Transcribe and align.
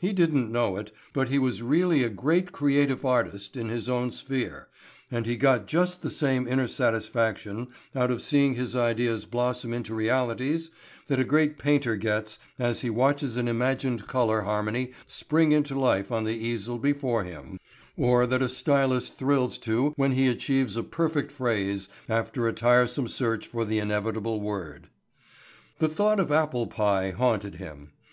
He 0.00 0.12
didn't 0.12 0.50
know 0.50 0.74
it, 0.78 0.90
but 1.12 1.28
he 1.28 1.38
was 1.38 1.62
really 1.62 2.02
a 2.02 2.08
great 2.08 2.50
creative 2.50 3.04
artist 3.04 3.56
in 3.56 3.68
his 3.68 3.88
own 3.88 4.10
sphere 4.10 4.66
and 5.12 5.26
he 5.26 5.36
got 5.36 5.68
just 5.68 6.02
the 6.02 6.10
same 6.10 6.48
inner 6.48 6.66
satisfaction 6.66 7.68
out 7.94 8.10
of 8.10 8.20
seeing 8.20 8.54
his 8.56 8.74
ideas 8.74 9.26
blossom 9.26 9.72
into 9.72 9.94
realities 9.94 10.72
that 11.06 11.20
a 11.20 11.24
great 11.24 11.56
painter 11.56 11.94
gets 11.94 12.40
as 12.58 12.80
he 12.80 12.90
watches 12.90 13.36
an 13.36 13.46
imagined 13.46 14.08
color 14.08 14.40
harmony 14.40 14.90
spring 15.06 15.52
into 15.52 15.78
life 15.78 16.10
on 16.10 16.24
the 16.24 16.34
easel 16.34 16.76
before 16.76 17.22
him, 17.22 17.60
or 17.96 18.26
that 18.26 18.42
a 18.42 18.48
stylist 18.48 19.18
thrills 19.18 19.56
to 19.58 19.90
when 19.94 20.10
he 20.14 20.26
achieves 20.26 20.76
a 20.76 20.82
perfect 20.82 21.30
phrase 21.30 21.88
after 22.08 22.48
a 22.48 22.52
tiresome 22.52 23.06
search 23.06 23.46
for 23.46 23.64
the 23.64 23.78
inevitable 23.78 24.40
word. 24.40 24.88
The 25.78 25.86
thought 25.88 26.18
of 26.18 26.32
apple 26.32 26.66
pie 26.66 27.12
haunted 27.12 27.54
him. 27.54 27.92